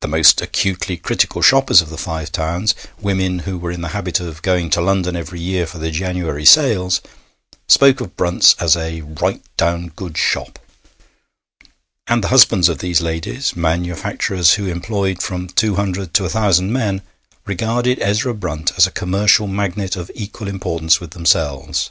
[0.00, 4.18] The most acutely critical shoppers of the Five Towns women who were in the habit
[4.18, 7.02] of going to London every year for the January sales
[7.68, 10.58] spoke of Brunt's as a 'right down good shop.'
[12.06, 16.72] And the husbands of these ladies, manufacturers who employed from two hundred to a thousand
[16.72, 17.02] men,
[17.44, 21.90] regarded Ezra Brunt as a commercial magnate of equal importance with themselves.